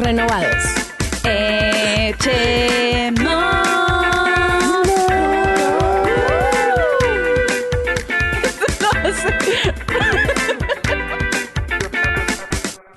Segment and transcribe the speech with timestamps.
[0.00, 0.64] Renovados.
[1.24, 3.20] Echemos.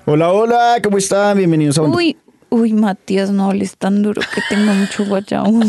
[0.06, 1.36] Hola, hola, ¿cómo están?
[1.36, 1.94] Bienvenidos a un...
[1.94, 2.16] Uy,
[2.48, 5.60] uy, Matías, no hables tan duro que tengo mucho guayabo.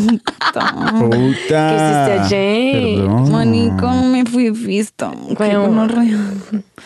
[0.60, 1.68] Puta.
[1.68, 2.98] ¿Qué hiciste ayer?
[3.00, 3.32] Perdón.
[3.32, 5.10] Manico, me fui fiesta.
[5.28, 5.66] Qué Bueno.
[5.66, 6.18] gonorrea.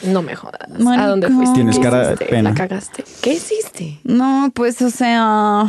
[0.04, 0.60] No me jodas.
[0.74, 1.06] ¿A Marica.
[1.08, 1.54] dónde fuiste?
[1.54, 2.50] Tienes ¿Qué cara de pena.
[2.50, 3.04] La cagaste.
[3.22, 4.00] ¿Qué hiciste?
[4.04, 5.66] No, pues, o sea,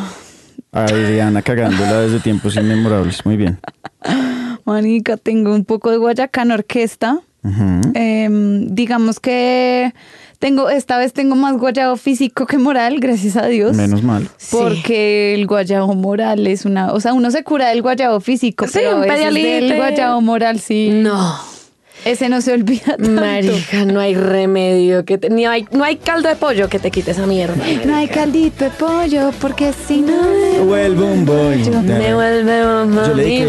[0.71, 3.26] Adriana cagándola desde tiempos inmemorables.
[3.26, 3.59] Muy bien.
[4.65, 7.20] manica, tengo un poco de guayacán orquesta.
[7.93, 9.93] Em, digamos que
[10.41, 13.77] tengo, esta vez tengo más guayabo físico que moral, gracias a Dios.
[13.77, 14.27] Menos mal.
[14.49, 18.73] Porque el guayabo moral es una, o sea, uno se cura del guayabo físico, Sí,
[18.73, 19.77] pero un ese es del pedialite.
[19.77, 20.89] guayabo moral sí.
[20.91, 21.37] No.
[22.04, 23.12] Ese no se olvida tanto.
[23.21, 26.90] Marica, no hay remedio que te- ni hay, no hay caldo de pollo que te
[26.90, 27.55] quite esa mierda.
[27.85, 30.13] No hay caldito de pollo porque si no
[30.66, 31.57] Vuelvo un boy.
[31.84, 33.46] Me vuelve mamá Yo le, mi yo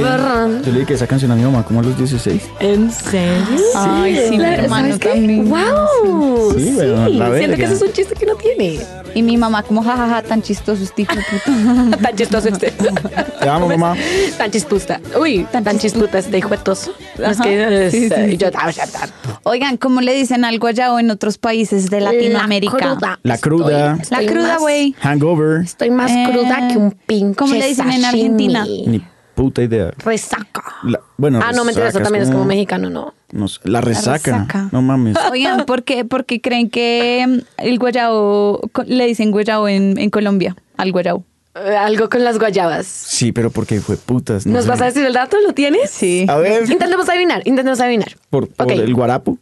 [0.67, 2.42] le dediqué esa canción a mi mamá como a los 16.
[2.61, 3.33] ¿En serio?
[3.75, 5.08] Ay, sí, mi Claro, hermano ¿sabes qué?
[5.08, 5.48] también.
[5.48, 6.55] ¡Wow!
[6.58, 8.80] Sí, bueno, la Siento que eso es un chiste que no tiene.
[9.14, 11.96] Y mi mamá como jajaja tan chistoso este hijo de puta.
[12.02, 12.70] Tan chistoso este.
[12.70, 13.94] Te amo, mamá.
[14.38, 15.00] Tan chispusta.
[15.20, 16.92] Uy, tan, chisputa este hijuetoso.
[17.18, 18.14] Es que sí, es, sí.
[18.14, 18.48] eh, yo
[19.42, 22.77] Oigan, ¿cómo le dicen al guayabo en otros países de Latinoamérica?
[22.78, 23.18] La cruda.
[23.22, 23.96] La cruda.
[24.00, 24.94] Estoy- La estoy cruda, güey.
[25.00, 25.62] Hangover.
[25.62, 28.05] Estoy más Eh, cruda que un pinche ¿cómo le dicen en.
[28.05, 28.64] Argentina?
[28.64, 29.02] Ni
[29.42, 29.90] puta idea.
[30.04, 30.62] Resaca.
[30.84, 33.12] La- bueno, ah, no, mentira, eso también es como mexicano, ¿no?
[33.33, 34.33] no sé, la resaca.
[34.39, 34.68] resaca.
[34.70, 35.17] No mames.
[35.33, 40.11] Oigan, ¿por qué, por qué creen que mm, el guayabo, le dicen guayabo en, en
[40.11, 40.55] Colombia?
[40.77, 41.24] Al guayabo.
[41.56, 42.86] Eh, algo con las guayabas.
[42.86, 44.46] Sí, pero porque fue putas.
[44.46, 44.70] no ¿Nos sé.
[44.70, 45.36] vas a decir el dato?
[45.44, 45.90] ¿Lo tienes?
[45.90, 46.24] Sí.
[46.28, 48.12] A ver, Intentemos adivinar, intentemos adivinar.
[48.30, 49.38] por, el guarapo.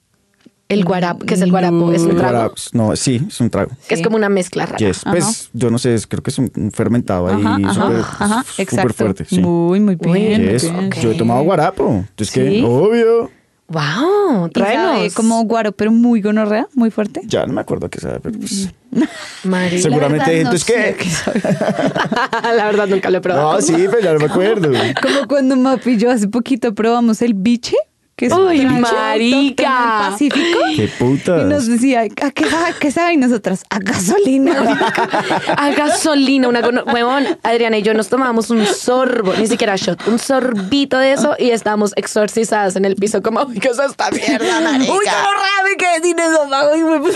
[0.70, 1.92] El guarapo, ¿qué es el guarapo?
[1.92, 2.54] Es un El trago.
[2.72, 3.70] No, sí, es un trago.
[3.88, 4.78] Que es como una mezcla rara.
[4.78, 5.02] Yes.
[5.04, 8.94] Pues yo no sé, es- creo que es un, un fermentado ahí Ajá, exacto.
[8.94, 9.24] fuerte.
[9.24, 9.40] Sí.
[9.40, 10.56] Muy, muy bien.
[10.72, 10.90] muy.
[11.02, 12.04] Yo he tomado guarapo.
[12.08, 12.40] Entonces, ¿Sí?
[12.40, 13.30] que Obvio.
[13.68, 15.14] Wow, Y sabe tráenos.
[15.14, 17.20] como guaro, pero muy gonorrea, muy fuerte.
[17.24, 18.68] Ya no me acuerdo qué sabe, pero pues.
[19.44, 19.82] Marica.
[19.82, 20.96] Seguramente gente, es que.
[22.56, 23.52] La verdad nunca lo he probado.
[23.54, 24.70] No, sí, pero ya no me acuerdo.
[25.02, 27.76] Como cuando Mapi y yo hace poquito probamos el biche,
[28.20, 29.14] que es Uy, marica.
[29.14, 30.58] autóctono del Pacífico.
[30.76, 31.40] Qué putas.
[31.40, 32.74] Y nos decía, ¿a qué sabe?
[32.78, 33.14] ¿Qué sabe?
[33.14, 34.52] Y nosotras, a gasolina.
[35.56, 37.24] A gasolina, una huevón.
[37.42, 41.48] Adriana y yo nos tomamos un sorbo, ni siquiera shot, un sorbito de eso y
[41.48, 44.92] estábamos exorcizadas en el piso como, uy, ¿qué es esta mierda, marica?
[44.92, 47.10] Uy, qué borrada, me quedé sin me-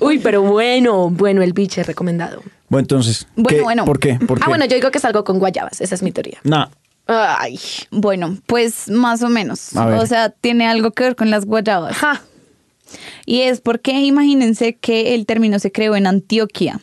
[0.00, 2.42] Uy, pero bueno, bueno, el biche recomendado.
[2.70, 3.26] Bueno, entonces.
[3.36, 3.62] Bueno, ¿qué?
[3.62, 3.84] bueno.
[3.84, 4.14] ¿Por qué?
[4.26, 4.44] ¿Por qué?
[4.46, 6.38] Ah, bueno, yo digo que es algo con guayabas, esa es mi teoría.
[6.44, 6.68] Nah.
[7.08, 7.58] Ay,
[7.90, 9.74] Bueno, pues más o menos.
[9.74, 11.92] O sea, tiene algo que ver con las guayabas.
[12.02, 12.22] ajá.
[13.26, 16.80] Y es porque imagínense que el término se creó en Antioquia.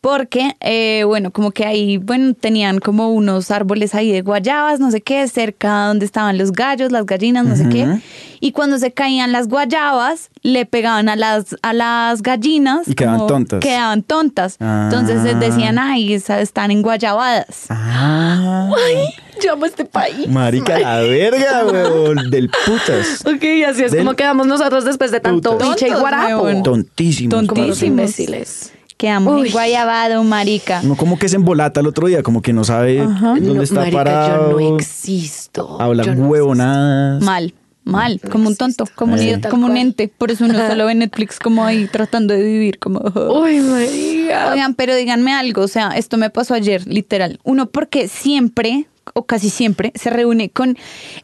[0.00, 4.90] Porque, eh, bueno, como que ahí, bueno, tenían como unos árboles ahí de guayabas, no
[4.90, 8.00] sé qué, cerca donde estaban los gallos, las gallinas, no sé qué.
[8.40, 12.88] Y cuando se caían las guayabas, le pegaban a las, a las gallinas.
[12.88, 13.60] Y quedaban como tontas.
[13.60, 14.56] Quedaban tontas.
[14.58, 14.88] Ah.
[14.90, 17.66] Entonces les decían, ay, esa- están en guayabadas.
[17.70, 18.70] Ah.
[18.76, 18.96] Ay,
[19.40, 20.28] yo amo este país.
[20.28, 22.30] Marica, la verga, weón.
[22.30, 23.20] Del putas.
[23.26, 25.68] Ok, así es Del- como quedamos nosotros después de tanto Putas.
[25.70, 26.42] biche y Tontos, guarapo.
[26.44, 26.62] huevón.
[26.62, 27.30] Tontísimo.
[27.30, 27.82] Como los Tontísimos.
[27.82, 28.72] imbéciles.
[28.96, 29.46] Quedamos Uy.
[29.48, 30.80] en guayabado, marica.
[30.82, 33.74] No, como que se embolata el otro día, como que no sabe dónde No, está
[33.80, 34.60] marica, parado.
[34.60, 35.80] yo no existo.
[35.80, 37.20] Habla Yo no huevonadas.
[37.20, 39.24] Mal, mal, como un tonto, como un, Sí.
[39.24, 39.82] idiota, Tal como un cual.
[39.82, 40.06] ente.
[40.06, 43.00] Por eso uno solo ve Netflix como ahí tratando de vivir, como...
[43.42, 44.50] Uy, María.
[44.52, 47.40] Oigan, pero díganme algo, o sea, esto me pasó ayer, literal.
[47.42, 50.76] Uno porque siempre, o casi siempre, se reúne con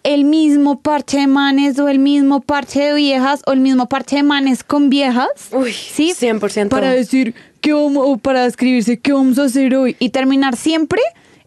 [0.03, 4.17] el mismo parche de manes o el mismo parche de viejas o el mismo parche
[4.17, 5.29] de manes con viejas.
[5.53, 6.13] Uy, ¿sí?
[6.19, 6.69] 100%.
[6.69, 11.01] Para decir qué vamos, o para escribirse qué vamos a hacer hoy y terminar siempre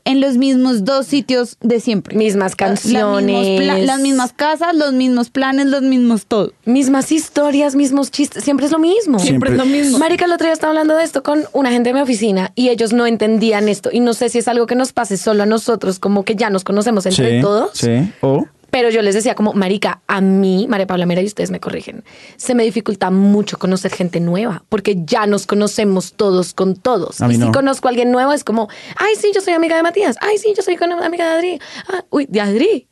[0.06, 2.16] en los mismos dos sitios de siempre.
[2.18, 3.60] Mismas canciones.
[3.86, 6.54] las mismas casas, los mismos planes, los mismos todo.
[6.66, 9.20] Mismas historias, mismos chistes, siempre es lo mismo.
[9.20, 9.98] Siempre es lo mismo.
[9.98, 12.70] Marica, el otro día estaba hablando de esto con una gente de mi oficina y
[12.70, 13.90] ellos no entendían esto.
[13.92, 16.50] Y no sé si es algo que nos pase solo a nosotros, como que ya
[16.50, 17.72] nos conocemos entre Sí, todos.
[17.74, 18.12] sí.
[18.22, 21.60] O Pero yo les decía como, marica, a mí, María Paula Mera, y ustedes me
[21.60, 22.04] corrigen,
[22.38, 27.22] se me dificulta mucho conocer gente nueva, porque ya nos conocemos todos con todos.
[27.22, 27.52] A mí y si no.
[27.52, 30.16] conozco a alguien nuevo, es como, ay, sí, yo soy amiga de Matías.
[30.22, 31.60] Ay, sí, yo soy con- amiga de Adri.
[31.90, 32.88] Ah, uy, de Adri.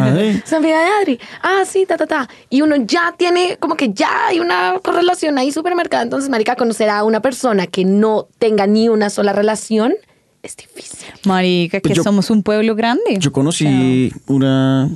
[0.00, 0.42] Adri.
[0.46, 1.20] Soy amiga de Adri.
[1.42, 2.28] Ah, sí, ta, ta, ta.
[2.48, 6.02] Y uno ya tiene, como que ya hay una correlación ahí súper marcada.
[6.02, 9.94] Entonces, marica, conocer a una persona que no tenga ni una sola relación
[10.42, 11.06] es difícil.
[11.24, 13.16] Marica, que Pues yo- somos un pueblo grande.
[13.18, 14.90] Yo conocí una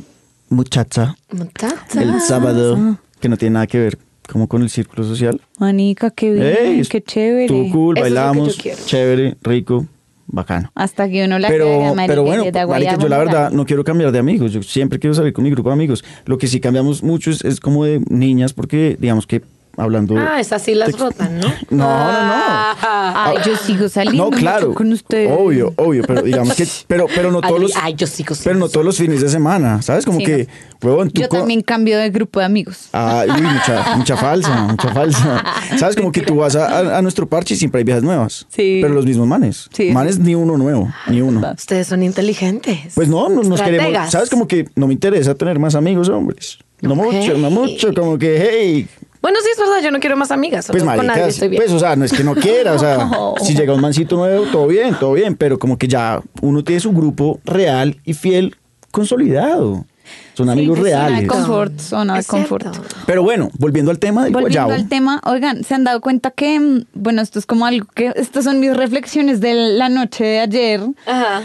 [0.48, 2.02] muchacha Muchacha.
[2.02, 3.98] el sábado que no tiene nada que ver
[4.28, 5.40] como con el círculo social.
[5.58, 7.44] Manica, qué bien, Ey, qué chévere.
[7.44, 9.86] Estuvo cool, Eso bailamos, chévere, rico,
[10.26, 10.70] bacano.
[10.74, 13.84] Hasta que uno la Pero, marica, pero bueno, da marica, yo la verdad no quiero
[13.84, 14.52] cambiar de amigos.
[14.52, 16.04] Yo siempre quiero salir con mi grupo de amigos.
[16.24, 19.42] Lo que sí cambiamos mucho es, es como de niñas, porque digamos que
[19.76, 20.16] hablando.
[20.18, 21.48] Ah, esas sí las rotan, ¿no?
[21.70, 22.34] No, no, no.
[22.82, 24.68] Ay, yo sigo saliendo No, claro.
[24.68, 25.30] mucho con ustedes.
[25.36, 26.66] Obvio, obvio, pero digamos que.
[26.86, 27.72] Pero, pero no todos Adri, los.
[27.82, 30.04] ay, yo sigo Pero no todos los fines de semana, ¿sabes?
[30.04, 30.24] Como Sí.
[30.26, 30.48] que,
[30.82, 31.20] huevón, tú.
[31.20, 32.88] Yo también cambio de grupo de amigos.
[32.92, 35.44] Ah, uy, mucha, mucha falsa, mucha falsa.
[35.78, 35.96] ¿Sabes?
[35.96, 38.46] Como que tú vas a, a- a nuestro parche y siempre hay viejas nuevas.
[38.50, 38.80] Sí.
[38.82, 39.68] Pero los mismos manes.
[39.72, 41.40] Sí, manes ni uno nuevo, ni uno.
[41.56, 42.92] Ustedes son inteligentes.
[42.94, 44.10] Pues no, no nos queremos.
[44.10, 44.30] ¿Sabes?
[44.30, 46.58] Como que no me interesa tener más amigos hombres.
[46.80, 47.92] No mucho, no mucho.
[47.94, 48.88] Como que, hey,
[49.24, 50.66] Bueno, sí es verdad, yo no quiero más amigas.
[50.66, 51.34] pues solo con nadie maricas.
[51.36, 51.62] estoy bien.
[51.62, 52.74] Pues, o sea, no es que no quiera.
[52.74, 53.34] O sea, No.
[53.42, 55.34] si llega un mancito nuevo, todo bien, todo bien.
[55.34, 58.54] Pero como que ya uno tiene su grupo real y fiel
[58.90, 59.86] consolidado.
[60.34, 61.28] Son amigos Sí, Zona de reales.
[61.30, 62.66] confort, zona de confort.
[63.06, 64.72] Pero bueno, volviendo al tema del Volviendo guayabo.
[64.82, 68.12] al tema, oigan, ¿se han dado cuenta que, mm, bueno, esto es como algo que,
[68.16, 70.80] estas son mis reflexiones de la noche de ayer.
[71.06, 71.42] Ajá.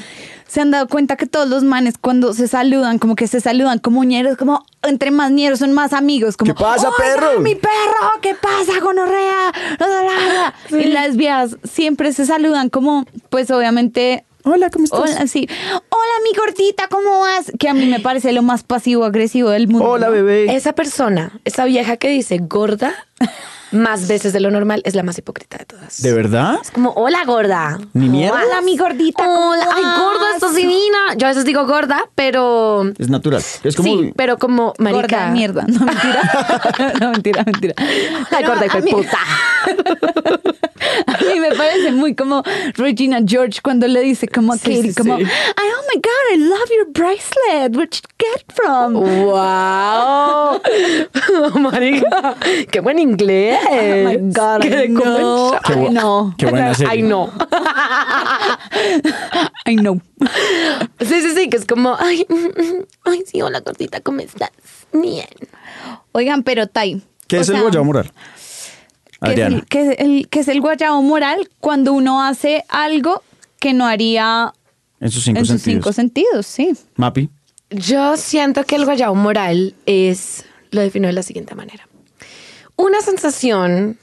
[0.49, 3.77] Se han dado cuenta que todos los manes cuando se saludan, como que se saludan
[3.77, 6.37] como ñeros, como entre más ñeros son más amigos.
[6.37, 8.19] Como, ¿Qué pasa, "Oiga, perro?" mi perro!
[8.21, 9.51] ¿Qué pasa, gonorrea?
[9.79, 10.53] La".
[10.79, 14.25] Y las vías siempre se saludan como, pues obviamente...
[14.45, 14.99] Hola, ¿cómo estás?
[15.01, 15.47] Hola, sí.
[15.71, 17.51] Hola, mi gordita, ¿cómo vas?
[17.59, 19.87] Que a mí me parece lo más pasivo-agresivo del mundo.
[19.87, 20.55] Hola, bebé.
[20.55, 22.93] Esa persona, esa vieja que dice gorda
[23.71, 26.01] más veces de lo normal, es la más hipócrita de todas.
[26.01, 26.57] ¿De verdad?
[26.61, 27.79] Es como, hola gorda.
[27.93, 28.41] Ni mierda.
[28.43, 29.23] Hola, mi gordita.
[29.23, 30.97] ¿cómo Hola, ay, gorda, estás divina.
[31.17, 32.83] Yo a veces digo gorda, pero.
[32.97, 33.43] Es natural.
[33.63, 33.89] Es como.
[33.89, 35.01] Sí, pero como marica.
[35.01, 35.65] Gorda mierda.
[35.67, 36.93] No, mentira.
[36.99, 37.73] no, mentira, mentira.
[37.77, 39.17] Ay, Pero gorda, de mí- puta.
[41.07, 42.41] A mí me parece muy como
[42.75, 45.23] Regina George cuando le dice como a Sí, Katie, sí, como, sí.
[45.23, 47.73] Ay, oh my God, I love your bracelet.
[47.73, 47.87] You
[48.19, 48.93] get from?
[48.93, 50.61] ¡Wow!
[51.59, 52.35] marica,
[52.71, 53.57] qué buen inglés.
[53.69, 55.51] Oh my God, Qué I know.
[55.65, 56.33] Qué bu- I know.
[56.37, 56.95] Qué buena serie.
[59.65, 60.01] I know.
[60.99, 62.25] Sí, sí, sí, que es como, ay,
[63.05, 64.51] ay, sí, hola gordita, ¿cómo estás?
[64.93, 65.27] Bien.
[66.11, 67.01] Oigan, pero Tai.
[67.27, 68.11] ¿Qué es el guayabo moral?
[69.21, 69.55] ¿Qué es, Adriana.
[69.57, 73.21] el, qué es el- qué es el guayabo moral cuando uno hace algo
[73.59, 74.53] que no haría
[74.99, 75.83] En sus cinco en sus sentidos.
[75.83, 76.45] cinco sentidos?
[76.45, 76.71] Sí.
[76.95, 77.29] Mapi.
[77.69, 81.87] Yo siento que el guayabo moral es, lo defino de la siguiente manera.
[82.75, 83.97] Una sensación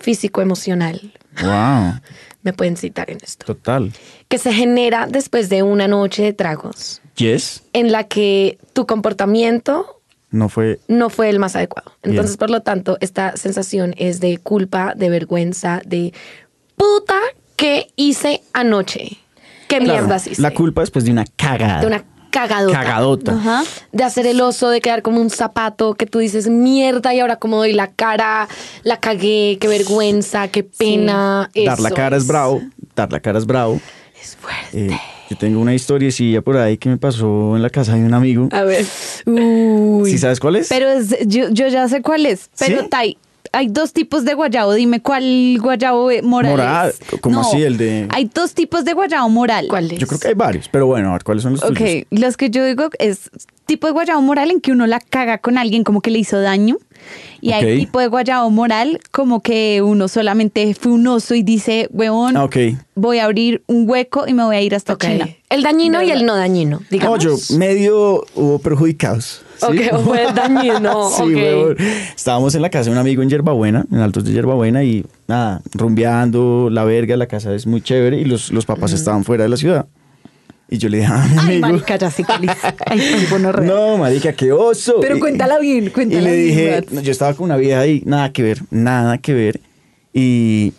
[0.00, 1.12] físico-emocional,
[1.42, 2.00] Wow.
[2.42, 3.92] me pueden citar en esto, Total.
[4.28, 7.62] que se genera después de una noche de tragos, Yes.
[7.72, 10.00] en la que tu comportamiento
[10.30, 10.80] No fue.
[10.88, 11.92] no fue el más adecuado.
[12.02, 16.12] Entonces, por lo tanto, esta sensación es de culpa, de vergüenza, de
[16.76, 17.18] puta
[17.56, 19.18] que hice anoche.
[19.68, 20.40] ¿Qué Claro, mierdas hice?
[20.42, 21.80] La culpa después de una cagada.
[21.80, 22.04] de una
[22.46, 22.72] cagadota.
[22.80, 23.32] Cagadota.
[23.32, 23.62] Ajá.
[23.92, 27.36] De hacer el oso, de quedar como un zapato que tú dices mierda y ahora
[27.36, 28.48] como doy la cara,
[28.84, 31.50] la cagué, qué vergüenza, qué pena.
[31.66, 32.62] Dar la cara es bravo.
[32.94, 33.80] Dar la cara es bravo.
[34.20, 34.86] Es fuerte.
[34.94, 38.14] Eh, yo tengo una historiecilla por ahí que me pasó en la casa de un
[38.14, 38.48] amigo.
[38.52, 38.84] A ver.
[39.26, 40.10] Uy.
[40.10, 40.68] ¿Sí sabes cuál es?
[40.68, 42.50] Pero es- yo, yo ya sé cuál es.
[42.58, 42.88] Pero ¿Sí?
[42.88, 43.18] Tai,
[43.52, 44.72] hay dos tipos de guayabo.
[44.74, 46.52] Dime cuál guayabo eh, moral.
[46.52, 47.20] Moral, es?
[47.20, 47.62] ¿cómo así?
[47.62, 49.66] El de- Hay dos tipos de guayabo moral.
[49.68, 49.98] ¿Cuál es?
[49.98, 52.04] Yo creo que hay varios, pero bueno, a ver cuáles son los Ok, tuyos.
[52.10, 53.30] los que yo digo es
[53.66, 56.40] tipo de guayabo moral en que uno la caga con alguien como que le hizo
[56.40, 56.76] daño.
[57.40, 57.78] Y hay Ok.
[57.80, 62.44] tipo de guayabo moral como que uno solamente fue un oso y dice, huevón, Ah,
[62.44, 62.56] ok.
[62.96, 65.04] voy a abrir un hueco y me voy a ir hasta Ok.
[65.04, 65.28] China.
[65.48, 67.18] El dañino y el no dañino, No, digamos.
[67.24, 69.42] yo medio hubo perjudicados.
[69.56, 69.66] ¿sí?
[69.66, 71.10] Ok, fue el dañino.
[71.10, 71.76] Sí, huevón.
[72.16, 75.62] Estábamos en la casa de un amigo en Yerbabuena, en Altos de Yerbabuena, y nada,
[75.74, 79.48] rumbeando, la verga, la casa es muy chévere, y los, los papás estaban fuera de
[79.50, 79.86] la ciudad.
[80.70, 82.50] Y yo le dije a mi Ay, marica, ya sé cuál es.
[82.86, 83.66] Ay, gonorrea.
[83.66, 84.96] No, marica, qué oso.
[85.00, 86.92] Pero Y- cuéntala bien, Y cuéntala le bien, dije, Mats.
[86.92, 89.60] no, yo estaba con una vieja ahí, nada que ver, nada que ver.
[90.12, 90.72] Y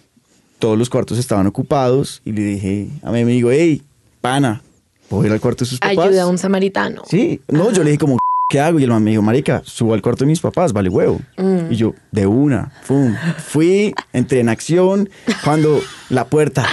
[0.60, 2.22] todos los cuartos estaban ocupados.
[2.26, 3.82] Y le dije a mi amigo, hey,
[4.22, 4.62] pana,
[5.08, 5.98] ¿puedo ir al cuarto de sus papás?
[5.98, 7.02] Ayuda a un samaritano.
[7.10, 8.20] Sí, no, yo le dije como,
[8.50, 8.80] ¿qué hago?
[8.80, 11.20] Y el man me dijo, marica, subo al cuarto de mis papás, vale huevo.
[11.38, 11.72] Mm.
[11.72, 13.16] Y yo, de una, fum.
[13.38, 15.10] Fui, entré en acción,
[15.44, 16.68] cuando la puerta,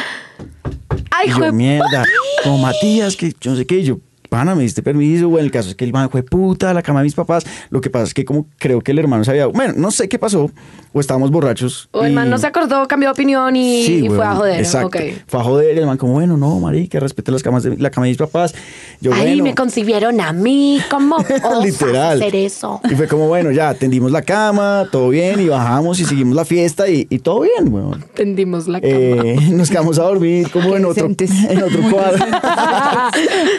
[1.18, 2.04] Ay, y yo, mierda,
[2.42, 3.98] como Matías, que yo no sé qué, y yo,
[4.36, 7.00] pana, me diste permiso, bueno, el caso es que el man fue puta, la cama
[7.00, 9.46] de mis papás, lo que pasa es que como creo que el hermano se había,
[9.46, 10.50] bueno, no sé qué pasó,
[10.92, 11.88] o estábamos borrachos.
[11.92, 14.34] O el y- man no se acordó, cambió de opinión y, Sí, y fue a
[14.34, 14.58] joder.
[14.60, 14.98] Exacto.
[15.26, 17.88] Fue a joder, y el man como, bueno, no, marica, respete las camas de, la
[17.90, 18.54] cama de mis papás.
[19.00, 21.16] Yo, Ahí bueno, me concibieron a mí, ¿cómo
[21.64, 22.20] Literal.
[22.20, 22.80] hacer eso?
[22.90, 26.44] Y fue como, bueno, ya, tendimos la cama, todo bien, y bajamos y seguimos la
[26.44, 28.04] fiesta y, y todo bien, weón.
[28.14, 28.92] Tendimos la cama.
[28.94, 32.24] Eh, nos quedamos a dormir como en otro, en otro cuadro.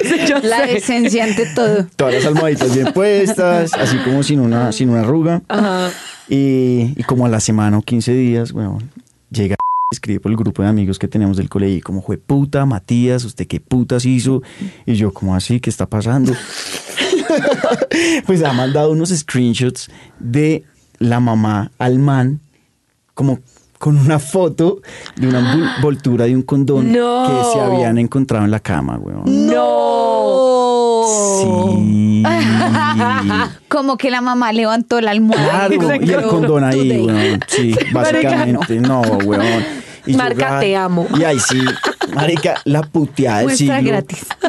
[0.03, 0.66] Sí, yo La sé.
[0.77, 1.87] esencia ante todo.
[1.95, 5.41] Todas las almohaditas bien puestas, así como sin una, sin una arruga.
[5.47, 5.91] Ajá.
[6.29, 8.89] Y, y como a la semana o 15 días, weón,
[9.31, 9.55] llega
[9.91, 13.47] escribe por el grupo de amigos que tenemos del colegio, como fue puta, Matías, ¿usted
[13.47, 14.41] qué putas hizo?
[14.85, 15.61] Y yo, como así?
[15.61, 16.33] ¿Qué está pasando?
[18.25, 20.65] pues ha mandado unos screenshots de
[20.99, 22.41] la mamá al man,
[23.13, 23.39] como
[23.79, 24.81] con una foto
[25.15, 27.27] de una envoltura de un condón No.
[27.27, 29.47] que se habían encontrado en la cama, weón.
[29.47, 30.46] No.
[31.41, 32.23] Sí.
[33.67, 35.67] Como que la mamá levantó la almohada.
[35.67, 37.39] Claro, y el condón ahí, weón.
[37.47, 39.65] Sí, básicamente, no, weón.
[40.05, 41.05] Y Marca, te amo.
[41.19, 41.61] Y ahí sí,
[42.13, 43.91] marica, la puteada del Muestra siglo.
[43.91, 44.25] gratis.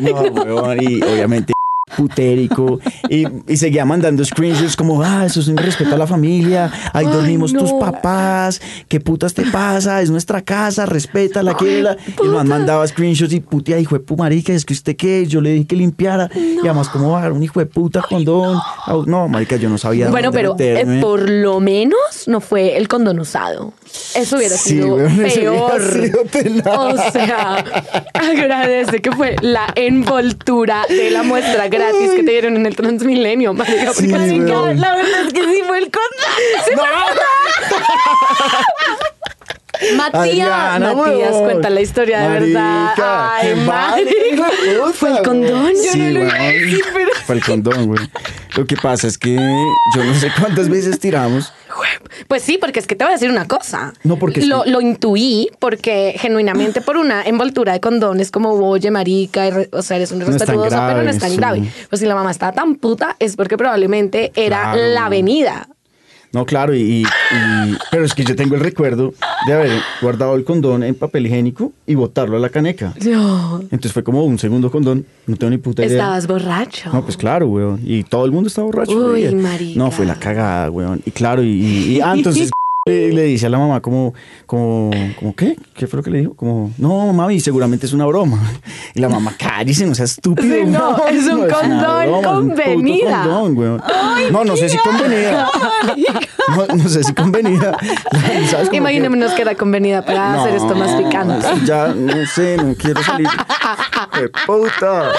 [0.00, 1.52] No, weón, y obviamente
[1.96, 2.78] putérico.
[3.08, 6.70] Y, y seguía mandando screenshots como, ah, eso es un respeto a la familia.
[6.92, 7.78] Ahí dormimos tus no.
[7.78, 8.60] papás.
[8.88, 10.02] ¿Qué putas te pasa?
[10.02, 11.96] Es nuestra casa, respétala, quiérela.
[12.22, 15.40] Y man mandaba screenshots y putea, hijo de pu marica, es que usted qué, yo
[15.40, 16.30] le dije que limpiara.
[16.34, 18.58] Y además, ¿cómo va a dar un hijo de puta condón?
[18.86, 20.10] Au, No, marica, yo no sabía.
[20.10, 23.72] Bueno, pero eh, por lo menos no fue el condón usado.
[24.16, 25.10] Eso hubiera Sí, sido peor.
[25.12, 26.66] hubiera sido tenaz.
[26.66, 27.64] O sea,
[28.14, 33.52] agradece que fue la envoltura de la muestra gratis que te dieron en el Transmilenio,
[33.54, 36.76] marica, Sí, la verdad es que sí fue el condón.
[39.96, 41.44] Matías, Adriana, Matías weón.
[41.44, 42.94] cuenta la historia de verdad.
[42.96, 44.48] Ay, marica.
[44.94, 45.68] Fue el condón.
[45.74, 46.30] Yo Sí, no lo
[46.94, 48.08] pero Fue el condón, güey.
[48.56, 49.34] Lo que pasa es que
[49.94, 51.52] yo no sé cuántas veces tiramos.
[52.28, 53.92] Pues sí, porque es que te voy a decir una cosa.
[54.02, 58.52] No, porque lo, que- lo intuí porque genuinamente por una envoltura de condón es como,
[58.52, 61.36] oye, marica, y re- o sea, eres un No respetuoso, pero no es tan sí.
[61.36, 61.70] grave.
[61.90, 64.80] Pues si la mamá está tan puta es porque probablemente era Claro.
[64.94, 65.68] la avenida.
[66.36, 69.14] No, claro, y, y- y- pero es que yo tengo el recuerdo
[69.46, 69.70] de haber
[70.02, 72.92] guardado el condón en papel higiénico y botarlo a la caneca.
[73.06, 75.96] No, Entonces fue como un segundo condón, no tengo ni puta idea.
[75.96, 76.90] estabas borracho.
[76.92, 77.80] No, pues claro, weón.
[77.82, 78.92] Y todo el mundo estaba borracho.
[79.12, 79.78] Uy, marica.
[79.78, 81.00] No, fue la cagada, weón.
[81.06, 82.50] Y claro, y, y- y- ah, entonces
[82.86, 84.14] le, le dice a la mamá como,
[84.46, 85.56] como, como, ¿qué?
[85.74, 86.34] ¿Qué fue lo que le dijo?
[86.34, 88.40] Como, no, mami, seguramente es una broma.
[88.94, 90.54] Y la mamá, cállese, no sea estúpido.
[90.54, 93.22] Sí, no, es un una condón broma, con es un puto venida.
[93.24, 93.82] condón, weón.
[94.32, 95.48] no, no sé si convenida.
[96.48, 97.76] No, no sé si convenida.
[98.50, 98.70] ¿Sabes?
[98.70, 101.46] Que- Imaginémonos que era convenida para hacer esto más picante.
[101.66, 103.28] Ya, no sé, no quiero salir.
[104.14, 105.10] ¡Qué puta!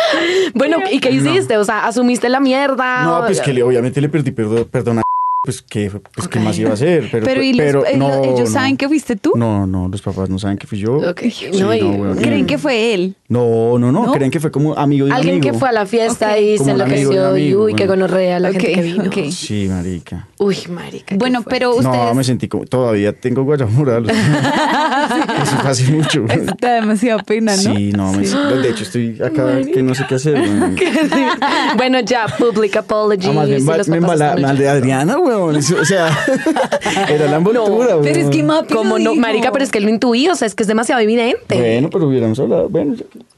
[0.56, 1.58] Bueno, ¿y qué hiciste?
[1.58, 3.04] O sea, ¿asumiste la mierda?
[3.04, 5.02] No, pues que le, obviamente le perdí perdón, perdón a
[5.48, 8.22] pues que pues qué más iba a hacer, pero, Pero, ¿y los- pero eh, no,
[8.22, 8.46] ellos no.
[8.48, 9.32] saben que fuiste tú?
[9.38, 10.98] No, no, los papás no saben que fui yo.
[10.98, 12.18] Ok, Sí, no, y-.
[12.22, 13.16] ¿Creen que fue él?
[13.30, 14.12] No, no, no, ¿No?
[14.12, 15.54] creen que fue como amigo de un Alguien amigo.
[15.54, 18.02] que fue a la fiesta y Como se enloqueció y uy, qué bueno.
[18.08, 19.04] gonorrea la gente Ok, que vino.
[19.06, 19.18] ok.
[19.32, 20.28] Sí, marica.
[20.38, 21.06] Uy, marica.
[21.08, 21.96] qué Bueno, pero ustedes...
[21.96, 23.68] No, me sentí como todavía tengo o sea,
[25.44, 26.26] Eso fue hace mucho.
[26.30, 27.62] Eso da demasiada pena, ¿no?
[27.62, 30.38] Sí, no, me- de hecho estoy acá que no sé qué hacer.
[31.78, 33.28] bueno, ya, public apology.
[33.28, 35.56] Además, me, los embala de Adriana, weón.
[35.58, 36.18] O sea,
[37.10, 38.02] era la envoltura, No.
[38.02, 39.22] Pero es que Mapi lo Como no, dijo.
[39.22, 41.56] marica, pero es que él lo intuí, o sea, es que es demasiado evidente.
[41.58, 42.70] Bueno, pero hubiéramos hablado.
[42.70, 42.96] Bueno,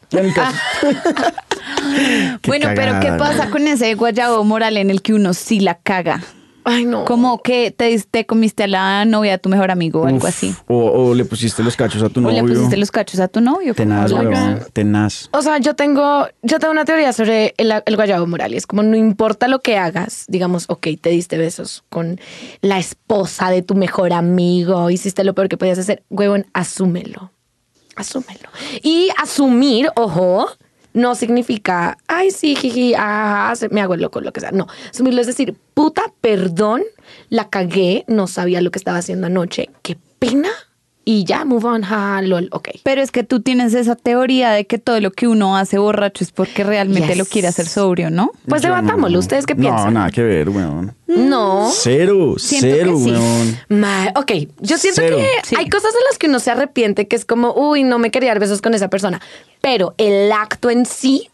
[0.09, 0.57] ya, caso.
[2.47, 6.23] Bueno, pero ¿qué pasa con ese guayabo moral en el que uno sí la caga?
[6.63, 7.05] Ay, no.
[7.05, 10.25] Como que te, te comiste a la novia de tu mejor amigo o algo Uf,
[10.25, 10.53] así.
[10.67, 10.77] O,
[11.09, 12.43] o le pusiste los cachos a tu O novio.
[12.45, 13.73] le pusiste los cachos a tu novio.
[13.73, 14.59] ¿cómo Tenaz, weón.
[14.73, 15.29] Tenaz.
[15.31, 18.53] O sea, yo tengo, yo tengo una teoría sobre el, el guayabo moral.
[18.53, 22.19] y Es como no importa lo que hagas, digamos, ok, te diste besos con
[22.61, 27.31] la esposa de tu mejor amigo, hiciste lo peor que podías hacer, huevón, asúmelo.
[27.95, 28.49] Asúmelo.
[28.81, 30.47] Y asumir, ojo,
[30.93, 32.93] no significa, ay, sí, jiji,
[33.71, 34.51] me hago el loco, lo que sea.
[34.51, 36.83] No, asumirlo es decir, puta, perdón,
[37.29, 40.49] la cagué, no sabía lo que estaba haciendo anoche, qué pena.
[41.05, 42.69] Y ya, move on, ja, lol, ok.
[42.83, 46.23] Pero es que tú tienes esa teoría de que todo lo que uno hace borracho
[46.23, 47.17] es porque realmente Yes.
[47.17, 48.31] lo quiere hacer sobrio, ¿no?
[48.47, 49.19] Pues Yo debatámoslo, no.
[49.19, 49.93] ¿ustedes qué No, piensan?
[49.95, 50.93] nada que ver, weón.
[51.07, 51.71] No.
[51.73, 53.11] Cero, Siento cero, que sí.
[53.11, 53.59] weón.
[53.69, 55.17] Ma- ok, yo siento Cero.
[55.17, 55.55] que Sí.
[55.57, 58.29] hay cosas de las que uno se arrepiente, que es como, uy, no me quería
[58.29, 59.19] dar besos con esa persona.
[59.61, 61.29] Pero el acto en sí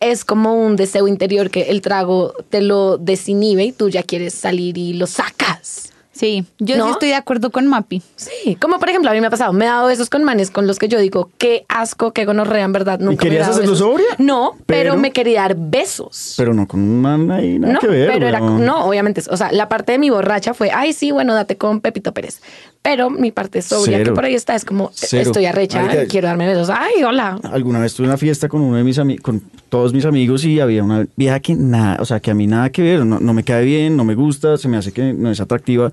[0.00, 4.32] es como un deseo interior que el trago te lo desinhibe y tú ya quieres
[4.32, 5.92] salir y lo sacas.
[6.12, 6.84] Sí, yo ¿No?
[6.86, 8.02] sí estoy de acuerdo con Mapi.
[8.16, 10.50] Sí, como por ejemplo, a mí me ha pasado, me he dado besos con manes
[10.50, 12.98] con los que yo digo, qué asco, qué gonorrea, en verdad.
[12.98, 13.88] Nunca me he querías dado hacerlo besos.
[13.88, 14.06] sobria?
[14.18, 16.34] No, pero, Pero- me quería dar besos.
[16.36, 18.10] Pero no con un man ahí, nada no, que ver.
[18.12, 21.34] pero era, no, obviamente, o sea, la parte de mi borracha fue, ay, sí, bueno,
[21.34, 22.40] date con Pepito Pérez.
[22.82, 24.10] Pero mi parte sobria, Cero.
[24.10, 25.22] que por ahí está, es como, Cero.
[25.22, 26.68] estoy arrecha, Marica, quiero darme besos.
[26.68, 27.38] Ay, hola.
[27.52, 30.58] Alguna vez tuve una fiesta con uno de mis amigos, con todos mis amigos y
[30.58, 33.32] había una vieja que nada, o sea, que a mí nada que ver, no, no
[33.34, 35.92] me cae bien, no me gusta, se me hace que no es atractiva.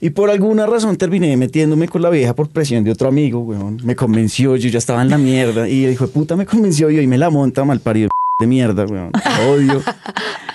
[0.00, 3.78] Y por alguna razón terminé metiéndome con la vieja por presión de otro amigo, weón.
[3.84, 5.68] Me convenció, yo ya estaba en la mierda.
[5.68, 8.08] Y de puta me convenció y hoy me la monta mal parido
[8.40, 9.12] de mierda, weón.
[9.48, 9.80] Odio.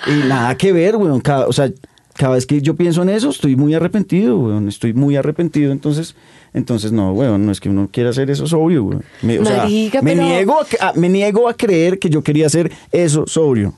[0.08, 1.22] Y nada que ver, weón.
[1.22, 1.72] Cada, o sea,
[2.16, 4.68] cada vez que yo pienso en eso, estoy muy arrepentido, weón.
[4.68, 5.72] Estoy muy arrepentido.
[5.72, 6.16] Entonces,
[6.54, 9.04] entonces no, weón, no es que uno quiera hacer eso sobrio, weón.
[9.22, 12.48] Me, o sea, Marica, me, pero- niego a, me niego a creer que yo quería
[12.48, 13.76] hacer eso sobrio.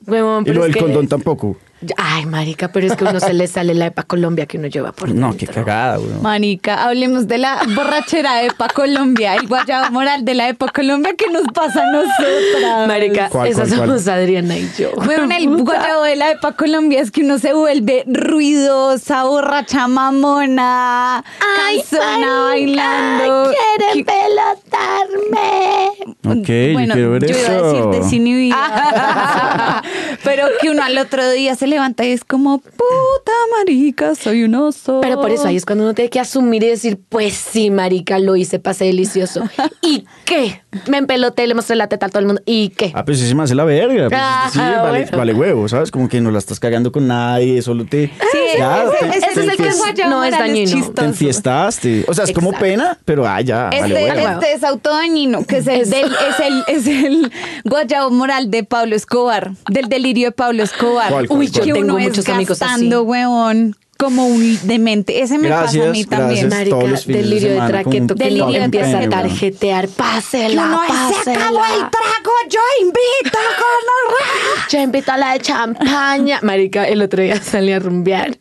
[0.00, 1.56] Y pero lo es del que- condón tampoco.
[1.96, 4.68] Ay, marica, pero es que a uno se le sale la EPA Colombia que uno
[4.68, 5.46] lleva por No, dentro.
[5.48, 6.22] qué cagada, weón.
[6.22, 11.12] Manica, hablemos de la borrachera de Epa Colombia, el guayabo moral de la Epa Colombia
[11.16, 12.88] que nos pasa a nosotras.
[12.88, 13.88] Marica, ¿Cuál, esas cuál, cuál?
[14.00, 14.90] somos Adriana y yo.
[15.04, 21.24] Bueno, el guayabo de la Epa Colombia es que uno se vuelve ruidosa, borracha, mamona,
[21.56, 23.52] cansona, bailando.
[23.52, 25.88] quiere Que- pelotarme.
[26.24, 27.52] Ok, yo bueno, quiero ver yo eso.
[27.52, 29.82] iba a decir desinhibida.
[30.24, 34.54] Pero que uno al otro día se levanta y es como, puta marica, soy un
[34.54, 35.00] oso.
[35.02, 38.18] Pero por eso ahí es cuando uno tiene que asumir y decir, pues sí, marica,
[38.18, 39.42] lo hice, pasé delicioso.
[39.82, 40.62] ¿Y qué?
[40.88, 42.42] Me empeloté, le mostré la teta a todo el mundo.
[42.46, 42.92] ¿Y qué?
[42.94, 44.08] Ah, pues sí se me hace la verga.
[44.08, 45.18] Pues, Ah, sí, vale, bueno.
[45.18, 45.90] vale huevo, ¿sabes?
[45.90, 48.06] Como que no la estás cagando con nadie, solo te.
[48.08, 50.90] Sí, ya, ese- te, ese te es el que no es dañino.
[50.92, 52.04] te enfiestaste.
[52.08, 54.28] O sea, es como pena, pero ah, ya, vale Este, huevo.
[54.40, 57.32] este es autodañino, que es el, Es- del, es el, es el
[57.64, 61.10] guayabo moral de Pablo Escobar, del delirio de Pablo Escobar.
[61.10, 62.88] ¿Cuál, cuál, Uy, yo que tengo uno muchos es amigos así.
[62.92, 65.22] huevón, como un demente.
[65.22, 66.48] Ese me pasa a Gracias, mí también.
[66.48, 66.50] gracias.
[66.52, 70.80] Marica, todos los fines de delirio de, traqueto, que Delirio de empieza a tarjetear, pásela,
[70.88, 71.44] es, se pásela.
[71.44, 76.40] acabó el trago, yo invito con Yo invito a la de champaña.
[76.42, 78.36] Marica, el otro día salí a rumbear.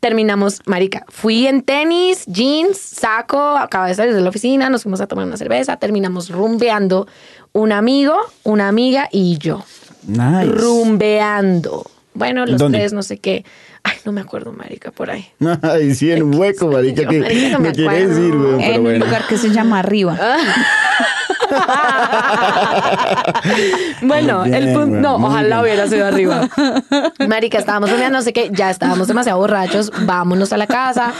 [0.00, 5.02] Terminamos, marica, fui en tenis, jeans, saco, acabo de salir de la oficina, nos fuimos
[5.02, 7.06] a tomar una cerveza, terminamos rumbeando
[7.52, 9.62] un amigo, una amiga y yo.
[10.06, 10.46] Nice.
[10.46, 11.84] Rumbeando.
[12.12, 12.78] Bueno, los ¿Dónde?
[12.78, 13.44] tres, no sé qué.
[13.84, 15.26] Ay, no me acuerdo, marica, por ahí.
[15.62, 18.08] Ay, sí, en un hueco, marica, que marica, no me me quiere acuerdo.
[18.14, 19.04] decir, pero En un bueno.
[19.06, 20.18] lugar que se llama Arriba.
[24.02, 25.60] Bueno, Muy bien, el punto, güey, no, ojalá bien.
[25.62, 26.48] hubiera sido arriba.
[27.28, 31.12] Marica, estábamos no sé qué, ya estábamos demasiado borrachos, vámonos a la casa.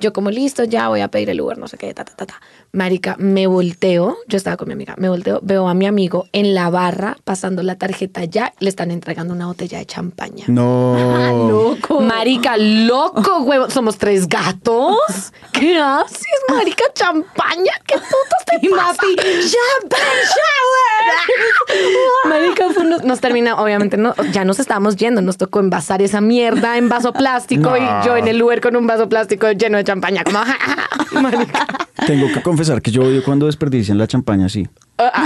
[0.00, 2.26] Yo como listo, ya voy a pedir el Uber, no sé qué, ta, ta, ta,
[2.26, 2.40] ta.
[2.74, 6.54] Marica, me volteo, yo estaba con mi amiga, me volteo, veo a mi amigo en
[6.54, 10.44] la barra pasando la tarjeta ya, le están entregando una botella de champaña.
[10.48, 10.96] No.
[11.48, 12.00] Loco.
[12.00, 13.70] Marica, loco, huevo.
[13.70, 14.96] Somos tres gatos.
[15.52, 16.84] ¿Qué haces, marica?
[16.94, 17.72] Champaña.
[17.86, 19.02] ¿Qué putas te pasa?
[19.16, 22.28] Champagne shower.
[22.28, 25.20] Marica, fue unos- nos termina, obviamente, no, ya nos estábamos yendo.
[25.22, 27.76] Nos tocó envasar esa mierda en vaso plástico No.
[27.76, 30.24] y yo en el Uber con un vaso plástico lleno de champaña.
[30.24, 30.40] Como,
[31.22, 31.66] marica.
[32.06, 34.68] Tengo que confesar que yo odio cuando desperdician la champaña así.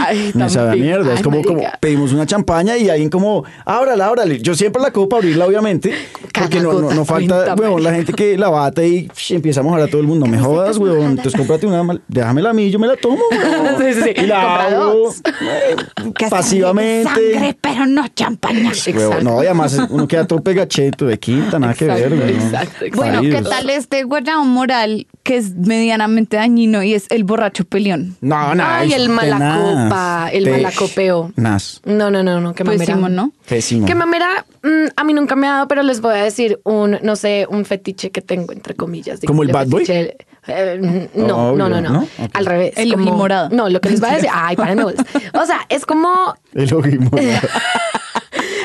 [0.09, 1.13] Ay, Me sabe a mierda.
[1.13, 1.79] es Ay, como, como marica.
[1.81, 4.41] pedimos una champaña y alguien como, ábrala, ábrale.
[4.41, 5.93] Yo siempre la cojo para abrirla, obviamente.
[6.39, 9.63] Porque no, no, no falta, huevón, la gente que la bata y psh, empieza a
[9.63, 10.27] mojar a todo el mundo.
[10.27, 11.11] No me jodas, huevón.
[11.11, 13.19] Entonces cómprate una, déjamela a mí, yo me la tomo.
[13.79, 14.11] Sí, sí, sí.
[14.23, 15.21] Y la dos.
[15.25, 15.77] eh,
[16.31, 17.33] pasivamente.
[17.35, 18.73] Sangre, pero no champaña.
[18.95, 22.13] Huevón, no, y además uno queda todo pegacheto de quinta, nada que ver.
[22.13, 22.31] Exacto, huevón.
[22.43, 22.97] exacto, exacto.
[22.97, 28.17] Bueno, ¿qué tal este guayabo moral que es medianamente dañino y es el borracho peleón?
[28.21, 28.79] No, nada.
[28.79, 30.33] Ay, el malacopa, tenaz.
[30.35, 31.33] el Te- malacopeo.
[31.37, 31.81] Nas.
[31.85, 32.87] No, no, no, no, qué mamera.
[32.87, 33.33] Pésimo, ¿no?
[33.49, 33.87] Pésimo.
[33.87, 36.99] Qué mamera, mm, a mí nunca me ha dado, pero les voy a decir un,
[37.03, 39.21] no sé, un fetiche que tengo, entre comillas.
[39.27, 39.85] ¿Como el Bad Boy?
[39.87, 42.09] fetiche, eh, no, Obvio, no, no, no, ¿no?
[42.33, 42.73] Al revés.
[42.77, 43.49] El como- ojimorado.
[43.51, 45.05] No, lo que les voy a decir, ay, párenme bolas.
[45.35, 46.09] O sea, es como
[46.55, 47.29] El ojimorado.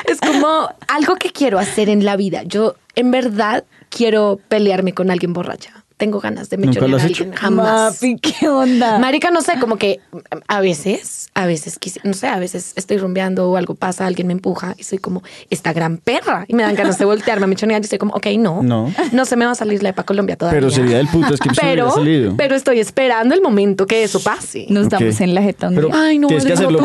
[0.05, 2.43] es como algo que quiero hacer en la vida.
[2.43, 5.82] Yo, en verdad, quiero pelearme con alguien borracha.
[5.97, 7.29] Tengo ganas de ¿Nunca mechonear a alguien.
[7.29, 7.39] hecho?
[7.41, 7.93] Jamás.
[8.01, 8.97] Mapi, ¿qué onda?
[8.99, 9.99] Marica, no sé, como que
[10.47, 14.27] a veces, a veces, quisi- no sé, a veces estoy rumbeando o algo pasa, alguien
[14.27, 16.45] me empuja y soy como, esta gran perra.
[16.47, 18.63] Y me dan ganas de voltearme a mechonear y estoy como, ok, no.
[18.63, 18.91] No.
[19.11, 20.59] No se me va a salir la EPA Colombia todavía.
[20.59, 22.37] Pero sería del puto, es que se pero, hubiera salido.
[22.37, 24.65] pero estoy esperando el momento que eso pase.
[24.69, 24.91] Nos Ok.
[24.93, 25.89] damos en la jeta un Pero.
[25.93, 26.79] Ay, no, tienes que hacerlo,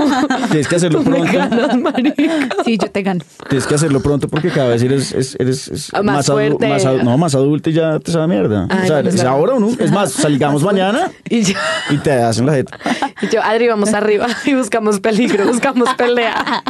[0.50, 1.32] tienes que hacerlo pronto.
[1.32, 1.76] ganas.
[2.64, 3.24] Sí, yo te gano.
[3.48, 6.84] Tienes que hacerlo pronto porque cada vez eres, es- eres, es Ah, más adu- más
[6.84, 8.66] adu- no, más adulto y ya te sabe mierda.
[8.70, 9.70] Ay, o sea, no, es ahora o no.
[9.78, 11.54] Es más, salgamos mañana Y yo,
[11.90, 12.78] y te hacen la jeta.
[13.22, 16.62] y yo, Adri, vamos arriba y buscamos peligro, buscamos pelea.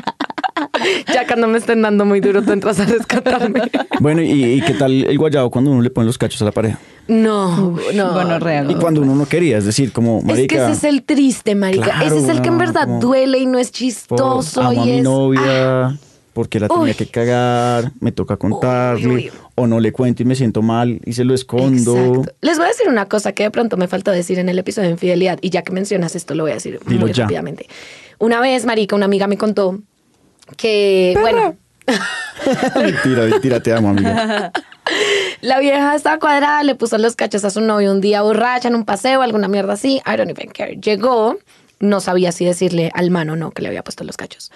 [1.13, 3.63] Ya cuando me estén dando muy duro, tú entras a rescatarme.
[4.01, 6.53] Bueno, ¿y, y qué tal el guayabo cuando uno le pone los cachos a la
[6.53, 6.79] pareja?
[7.07, 8.13] No, no.
[8.13, 10.65] gonorrea, Y cuando uno no quería, es decir, como, Es que marica...
[10.65, 11.85] ese es el triste, marica.
[11.85, 14.61] Claro, ese es el que en verdad como- duele y no es por- chistoso.
[14.61, 15.95] amo a y mi es, novia, Ah,
[16.39, 16.95] porque la tenía Uy.
[16.95, 19.31] que cagar, me toca contarle, uy.
[19.57, 21.97] o no le cuento y me siento mal y se lo escondo.
[21.97, 22.33] Exacto.
[22.43, 24.87] Les voy a decir una cosa que de pronto me faltó decir en el episodio
[24.87, 27.25] de infidelidad y ya que mencionas esto lo voy a decir Dilo muy ya.
[27.25, 27.67] rápidamente.
[28.21, 29.81] Una vez, marica, una amiga me contó
[30.57, 31.57] que, bueno,
[32.77, 34.53] mentira, mentira, te amo, amiga.
[35.41, 38.77] la vieja estaba cuadrada, le puso los cachos a su novio un día borracha en
[38.77, 40.77] un paseo, alguna mierda así, I don't even care.
[40.77, 41.37] Llegó,
[41.81, 44.53] no sabía si decirle al man o no que le había puesto los cachos.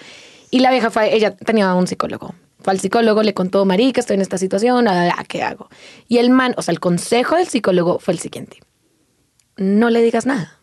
[0.52, 2.34] Y la vieja fue, ella tenía un psicólogo.
[2.60, 4.84] Fue al psicólogo, le contó, marica, estoy en esta situación,
[5.26, 5.70] ¿qué hago?
[6.08, 8.58] Y el man, o sea, el consejo del psicólogo fue el siguiente.
[9.56, 10.60] No le digas nada.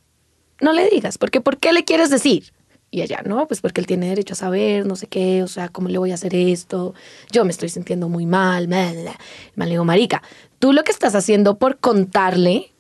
[0.62, 2.54] No le digas, porque ¿por qué le quieres decir?
[2.92, 5.70] Y ella, no, pues porque él tiene derecho a saber, no sé qué, o sea,
[5.70, 6.94] ¿cómo le voy a hacer esto?
[7.32, 10.22] Yo me estoy sintiendo muy mal, bla, bla, le digo, marica,
[10.60, 12.74] tú lo que estás haciendo por contarle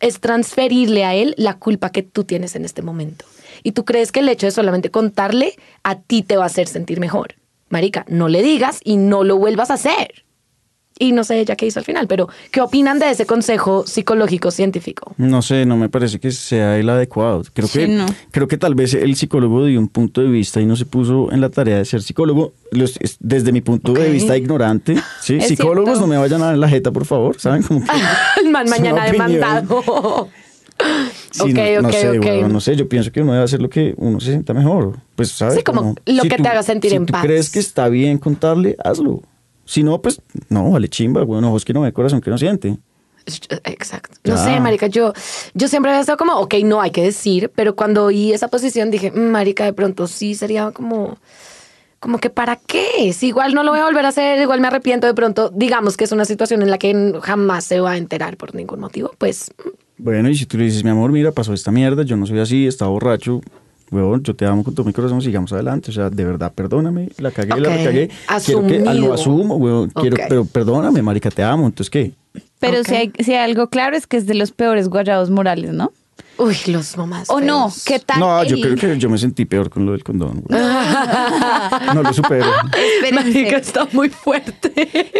[0.00, 3.24] es transferirle a él la culpa que tú tienes en este momento.
[3.62, 6.68] Y tú crees que el hecho de solamente contarle a ti te va a hacer
[6.68, 7.34] sentir mejor.
[7.68, 10.25] Marica, no le digas y no lo vuelvas a hacer.
[10.98, 14.50] Y no sé ella qué hizo al final, pero ¿qué opinan de ese consejo psicológico
[14.50, 15.14] científico?
[15.18, 17.42] No sé, no me parece que sea el adecuado.
[17.52, 18.06] Creo Sí, que, no.
[18.30, 21.30] creo que tal vez el psicólogo dio un punto de vista y no se puso
[21.32, 22.54] en la tarea de ser psicólogo.
[22.70, 25.40] Los- desde mi punto de vista ignorante, ¿sí?
[25.40, 26.00] Psicólogos cierto.
[26.00, 27.62] no me vayan a dar en la jeta, por favor, ¿saben?
[27.62, 27.90] Como que-
[28.44, 30.28] El man mañana demandado.
[31.30, 32.24] Sí, ok, no, no ok, sé, ok.
[32.24, 34.98] weón, no sé, yo pienso que uno debe hacer lo que uno se sienta mejor.
[35.14, 35.54] Pues, ¿sabes?
[35.56, 37.22] Sí, como lo que te haga sentir si en tú paz.
[37.24, 39.22] crees que está bien contarle, hazlo.
[39.66, 42.78] Si no, pues, no, vale chimba, güey, ojos que no ve, corazón que no siente.
[43.64, 44.16] Exacto.
[44.24, 45.12] No sé, marica, yo,
[45.52, 48.90] yo siempre había estado como, ok, no hay que decir, pero cuando oí esa posición
[48.90, 51.18] dije, "Mm, marica, de pronto sí sería como,
[51.98, 54.68] como que para qué, si igual no lo voy a volver a hacer, igual me
[54.68, 57.96] arrepiento de pronto, digamos que es una situación en la que jamás se va a
[57.96, 59.50] enterar por ningún motivo, pues
[59.98, 62.38] Bueno, y si tú le dices, mi amor, mira, pasó esta mierda, yo no soy
[62.38, 63.40] así, estaba borracho,
[63.90, 65.90] weón, yo te amo con todo mi corazón, sigamos adelante.
[65.90, 68.10] O sea, de verdad, perdóname, la cagué, la Ok, recagué.
[68.44, 70.22] Quiero que, ah, lo asumo, weón, quiero, Ok.
[70.28, 72.12] pero perdóname, marica, te amo, entonces, ¿qué?
[72.58, 72.86] Pero Ok.
[72.86, 75.92] si, hay, si hay algo claro es que es de los peores guayados morales, ¿no?
[76.38, 77.30] Uy, los mamás.
[77.30, 77.72] O no.
[77.84, 78.20] ¿qué tal?
[78.20, 80.62] No, yo creo que yo me sentí peor con lo del condón, weón.
[81.94, 82.46] No lo supero.
[83.12, 84.70] Marica, está muy fuerte.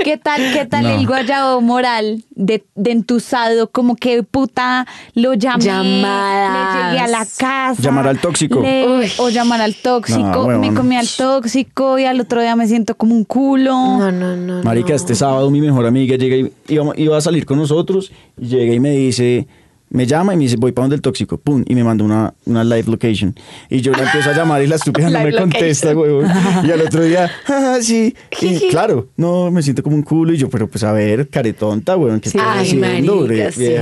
[0.04, 0.90] ¿Qué tal, qué tal No.
[0.90, 3.70] el guayabo moral de, de entusado?
[3.70, 6.74] Como que puta lo llamé, Llamadas.
[6.84, 7.76] le llegué a la casa.
[7.82, 8.60] Llamar al tóxico.
[8.60, 9.12] le- Uy.
[9.18, 10.20] o llamar al tóxico.
[10.50, 13.72] No, me comí al tóxico y al otro día me siento como un culo.
[13.72, 14.62] No, no, no.
[14.62, 14.96] Marica, no.
[14.96, 18.80] este sábado mi mejor amiga llega y iba, iba a salir con nosotros llega y
[18.80, 19.46] me dice,
[19.88, 22.34] me llama y me dice, voy para donde el tóxico, pum, y me manda una,
[22.44, 23.34] una live location.
[23.70, 26.26] Y yo la empiezo a llamar y la estúpida no me contesta, huevón.
[26.64, 30.36] Y al otro día, "Ah, sí, y claro, no, me siento como un culo y
[30.36, 32.38] yo, pero pues a ver, caretonta, huevón, ¿qué Sí.
[32.38, 33.74] estás haciendo, marica, sí.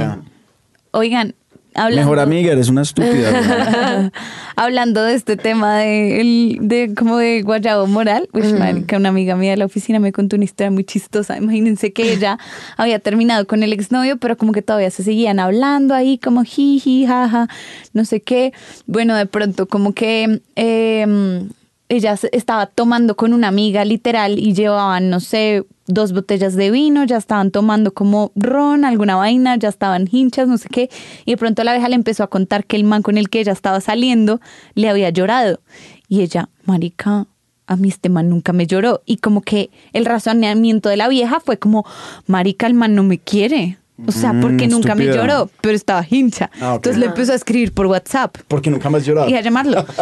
[0.93, 1.35] Oigan,
[1.75, 4.11] hablando, Mejor amiga, eres una estúpida.
[4.57, 9.53] hablando de este tema de, el- de como de guayabo moral, marica, una amiga mía
[9.53, 11.37] de la oficina me contó una historia muy chistosa.
[11.37, 12.39] Imagínense que ella
[12.77, 17.07] había terminado con el exnovio, pero como que todavía se seguían hablando ahí, como jiji,
[17.07, 17.49] jaja,
[17.93, 18.53] no sé qué.
[18.87, 21.47] Bueno, de pronto como que eh,
[21.89, 27.05] ella estaba tomando con una amiga literal y llevaban, no sé, dos botellas de vino,
[27.05, 30.89] ya estaban tomando como ron, alguna vaina, ya estaban hinchas, no sé qué.
[31.25, 33.41] Y de pronto la vieja le empezó a contar que el man con el que
[33.41, 34.41] ella estaba saliendo
[34.75, 35.61] le había llorado.
[36.09, 37.27] Y ella, marica,
[37.67, 39.03] a mí este man nunca me lloró.
[39.07, 41.85] Y como que el razonamiento de la vieja fue como,
[42.27, 43.79] marica, el man no me quiere.
[44.07, 46.51] O sea, porque Mm, nunca me lloró, pero estaba hincha.
[46.61, 46.73] Ah.
[46.77, 49.29] Entonces le empezó a escribir por WhatsApp Porque nunca me has llorado.
[49.31, 49.85] y a llamarlo.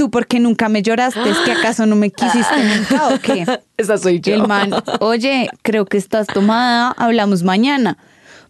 [0.00, 1.28] ¿Tú, por qué nunca me lloraste?
[1.28, 3.44] ¿Es que acaso no me quisiste nunca o qué?
[3.76, 4.32] Esa soy yo.
[4.32, 7.98] El man, oye, creo que estás tomada, hablamos mañana.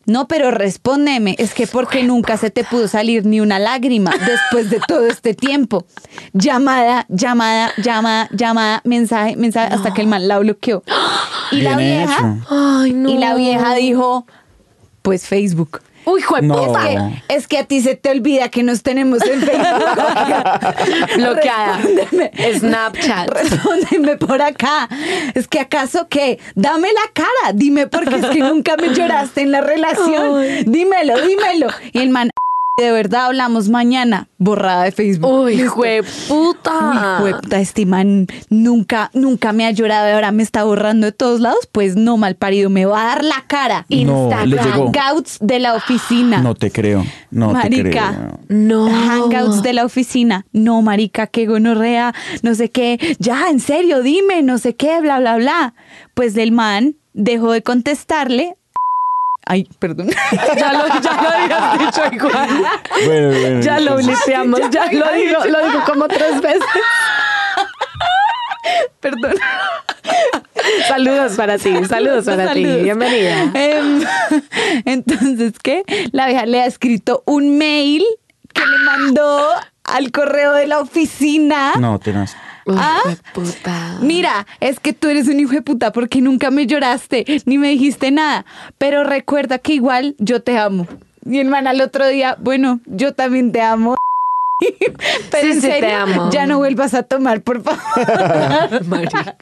[0.07, 4.71] No, pero respóndeme, es que porque nunca se te pudo salir ni una lágrima después
[4.71, 5.87] de todo este tiempo.
[6.35, 10.85] Llamada, llamada, llamada, llamada, mensaje, mensaje, hasta que el man la bloqueó.
[11.51, 12.37] Y la vieja.
[12.49, 13.11] Ay, no.
[13.11, 14.25] y la vieja dijo,
[15.03, 15.81] pues Facebook.
[16.05, 16.55] Uy, hijo de No.
[16.67, 17.11] puta.
[17.29, 19.85] Es que a ti se te olvida que nos tenemos en Facebook.
[21.17, 21.81] Bloqueada.
[22.59, 23.31] Snapchat.
[23.31, 24.89] Respóndeme por acá.
[25.35, 26.39] Es que acaso qué?
[26.55, 27.53] Dame la cara.
[27.55, 30.43] Dime porque es que nunca me lloraste en la relación.
[30.67, 31.69] Dímelo, dímelo.
[31.93, 32.31] Y el man
[32.79, 35.31] de verdad hablamos mañana, borrada de Facebook.
[35.31, 35.73] Uy, Listo.
[35.73, 37.19] jue puta.
[37.23, 41.13] Uy, jueputa, este man nunca, nunca me ha llorado y ahora me está borrando de
[41.13, 41.69] todos lados.
[41.73, 43.85] Pues no, mal parido, me va a dar la cara.
[43.91, 44.91] No, llegó.
[44.93, 46.39] Hangouts de la oficina.
[46.41, 47.05] No te creo.
[47.31, 47.83] No Marica.
[47.83, 48.41] te creo.
[48.49, 48.89] No.
[48.89, 50.47] Hangouts de la oficina.
[50.53, 52.99] No, marica, qué gonorrea, no sé qué.
[53.19, 55.75] Ya, en serio, dime, no sé qué, bla, bla, bla.
[56.15, 58.57] Pues el man dejó de contestarle.
[59.46, 60.11] Ay, perdón.
[60.57, 62.48] Ya lo, ya lo habías dicho igual.
[63.07, 66.61] Bueno, bueno, Ya lo blipeamos, ya lo digo, lo digo como tres veces.
[69.00, 69.35] perdón.
[70.88, 72.64] Saludos para ti, saludos para ti.
[72.64, 73.50] Bienvenida.
[73.55, 74.03] Em,
[74.85, 75.85] entonces, ¿qué?
[76.12, 78.05] La vieja le ha escrito un mail
[78.53, 79.48] que le mandó
[79.85, 81.72] al correo de la oficina.
[81.79, 82.37] No, tenaz.
[82.79, 83.01] ¿Ah?
[83.35, 83.99] puta.
[84.01, 87.69] Mira, es que tú eres un hijo de puta porque nunca me lloraste ni me
[87.69, 88.45] dijiste nada.
[88.79, 90.87] Pero recuerda que igual yo te amo.
[91.25, 93.97] Mi hermana al otro día, bueno, yo también te amo.
[95.31, 96.31] Pero Sí, en sí, te serio, amo.
[96.31, 97.81] ya no vuelvas a tomar, por favor.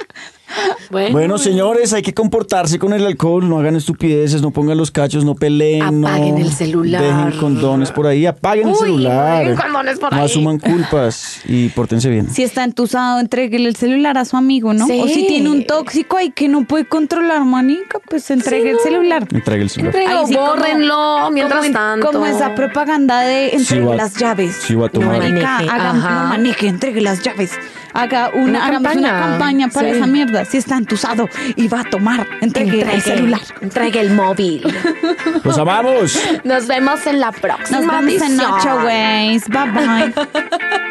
[0.90, 4.90] Bueno, Bueno, señores, hay que comportarse con el alcohol, no hagan estupideces, no pongan los
[4.90, 7.02] cachos, no peleen, Apaguen no el celular.
[7.02, 9.40] Dejen condones por ahí, apaguen el celular.
[9.46, 10.24] dejen condones por no ahí.
[10.24, 12.30] asuman culpas y pórtense bien.
[12.30, 14.86] Si está entusado, entréguele el celular a su amigo, ¿no?
[14.86, 15.00] Sí.
[15.02, 19.28] O si tiene un tóxico ahí que no puede controlar, manica, pues entregue el celular.
[19.30, 19.94] Entregue el celular.
[19.94, 22.06] Entregue- Ahí sí, como- bórrenlo mientras como tanto.
[22.12, 24.56] Como esa propaganda de entregue va- las llaves.
[24.66, 25.18] sí va a tomar.
[25.18, 27.50] Marica, Maneje, haga, no maneje, entregue las llaves.
[27.92, 29.96] Haga una, Una hagamos una campaña, campaña para sí.
[29.96, 30.44] esa mierda.
[30.44, 33.40] Si está entusado y va a tomar, entregue, el celular.
[33.60, 34.62] Entregue el móvil.
[35.44, 36.18] ¡Los amamos!
[36.44, 38.36] Nos vemos en la próxima Nos vemos en edición.
[38.36, 39.48] Nacho Ways.
[39.48, 40.78] Bye bye.